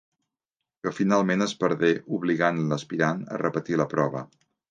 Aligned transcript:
Que 0.85 0.93
finalment 0.99 1.45
es 1.47 1.53
perdé, 1.65 1.91
obligant 2.19 2.63
l'aspirant 2.73 3.23
a 3.35 3.39
repetir 3.45 3.81
la 3.83 3.91
prova. 3.95 4.27